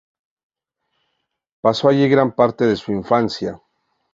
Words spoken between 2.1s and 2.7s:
parte